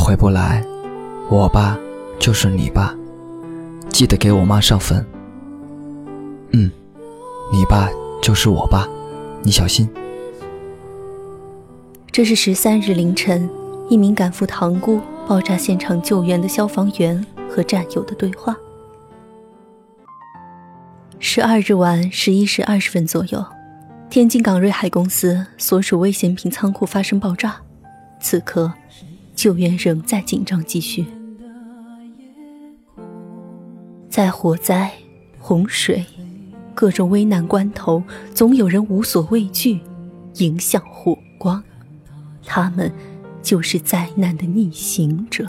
[0.00, 0.64] 回不来，
[1.28, 1.78] 我爸
[2.18, 2.96] 就是你爸，
[3.90, 5.04] 记得给我妈上坟。
[6.52, 6.70] 嗯，
[7.52, 7.90] 你爸
[8.22, 8.88] 就是我爸，
[9.42, 9.88] 你小心。
[12.10, 13.48] 这是十三日凌晨，
[13.90, 18.56] 一名赶赴塘沽爆炸现场救援的消防员和战友的对话。
[21.18, 23.44] 十二日晚十一时二十分左右，
[24.08, 27.60] 天津港瑞海公司所属危险品仓库发生爆炸，
[28.18, 28.72] 此刻
[29.40, 31.06] 救援仍在紧张继续。
[34.10, 34.92] 在火灾、
[35.38, 36.04] 洪水、
[36.74, 38.02] 各种危难关头，
[38.34, 39.80] 总有人无所畏惧，
[40.34, 41.64] 迎向火光。
[42.44, 42.92] 他们
[43.40, 45.48] 就是灾难的逆行者。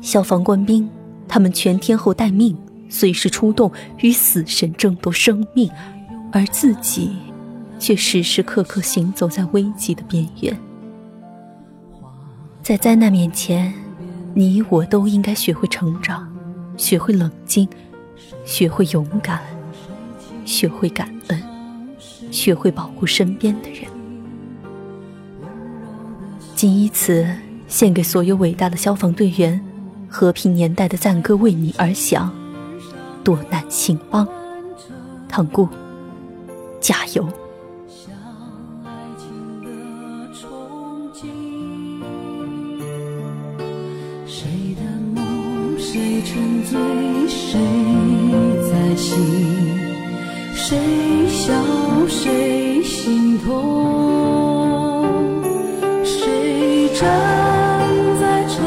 [0.00, 0.88] 消防官兵，
[1.28, 2.56] 他们全天候待命，
[2.88, 5.70] 随时出动，与死神争夺生命，
[6.32, 7.10] 而自己
[7.78, 10.58] 却时时刻刻行走在危机的边缘。
[12.62, 13.72] 在灾难面前，
[14.34, 16.30] 你我都应该学会成长，
[16.76, 17.68] 学会冷静，
[18.44, 19.40] 学会勇敢，
[20.44, 21.42] 学会感恩。
[22.30, 23.90] 学会保护身边的人，
[26.54, 27.26] 仅以此
[27.66, 29.60] 献给所有伟大的消防队员，
[30.08, 32.32] 和平年代的赞歌为你而响，
[33.24, 34.28] 多难兴邦，
[35.28, 35.68] 唐姑，
[36.80, 37.28] 加油！
[46.32, 46.78] 沉醉，
[47.26, 47.58] 谁
[48.70, 49.18] 在醒？
[50.54, 50.78] 谁
[51.26, 51.52] 笑
[52.06, 53.50] 谁心痛？
[56.04, 57.00] 谁站
[58.20, 58.64] 在城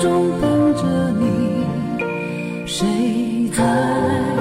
[0.00, 0.80] 中等着
[1.20, 1.26] 你？
[2.64, 4.35] 谁在？